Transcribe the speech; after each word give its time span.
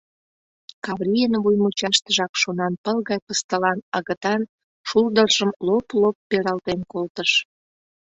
Каврийын 0.85 1.33
вуймучаштыжак 1.43 2.33
шонанпыл 2.41 2.97
гай 3.09 3.19
пыстылан 3.27 3.79
агытан 3.97 4.41
шулдыржым 4.87 5.51
лоп-лоп 5.67 6.17
пералтен 6.29 6.79
колтыш. 6.91 7.31